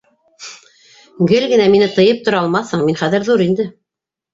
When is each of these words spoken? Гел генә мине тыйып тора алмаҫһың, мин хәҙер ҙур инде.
Гел 1.33 1.47
генә 1.53 1.69
мине 1.75 1.91
тыйып 2.01 2.27
тора 2.31 2.43
алмаҫһың, 2.49 2.87
мин 2.91 3.03
хәҙер 3.07 3.33
ҙур 3.33 3.51
инде. 3.51 3.73